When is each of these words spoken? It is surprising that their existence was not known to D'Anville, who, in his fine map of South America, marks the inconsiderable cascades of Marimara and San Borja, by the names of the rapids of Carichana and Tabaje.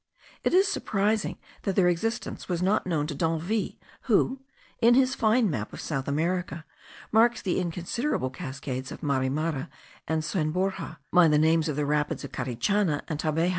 It 0.43 0.55
is 0.55 0.67
surprising 0.67 1.37
that 1.61 1.75
their 1.75 1.87
existence 1.87 2.49
was 2.49 2.63
not 2.63 2.87
known 2.87 3.05
to 3.05 3.13
D'Anville, 3.13 3.73
who, 4.05 4.41
in 4.81 4.95
his 4.95 5.13
fine 5.13 5.47
map 5.47 5.71
of 5.73 5.79
South 5.79 6.07
America, 6.07 6.65
marks 7.11 7.43
the 7.43 7.59
inconsiderable 7.59 8.31
cascades 8.31 8.91
of 8.91 9.03
Marimara 9.03 9.69
and 10.07 10.23
San 10.23 10.49
Borja, 10.49 10.97
by 11.13 11.27
the 11.27 11.37
names 11.37 11.69
of 11.69 11.75
the 11.75 11.85
rapids 11.85 12.23
of 12.23 12.31
Carichana 12.31 13.03
and 13.09 13.19
Tabaje. 13.19 13.49